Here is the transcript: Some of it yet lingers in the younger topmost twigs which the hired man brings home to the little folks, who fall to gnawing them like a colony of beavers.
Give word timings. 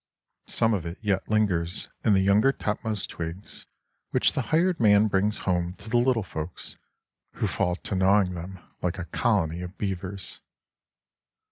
Some 0.47 0.73
of 0.73 0.83
it 0.83 0.97
yet 1.01 1.29
lingers 1.29 1.87
in 2.03 2.15
the 2.15 2.21
younger 2.21 2.51
topmost 2.51 3.11
twigs 3.11 3.67
which 4.09 4.33
the 4.33 4.41
hired 4.49 4.79
man 4.79 5.05
brings 5.05 5.37
home 5.37 5.73
to 5.75 5.89
the 5.91 5.97
little 5.99 6.23
folks, 6.23 6.75
who 7.33 7.45
fall 7.45 7.75
to 7.75 7.93
gnawing 7.93 8.33
them 8.33 8.57
like 8.81 8.97
a 8.97 9.05
colony 9.05 9.61
of 9.61 9.77
beavers. 9.77 10.41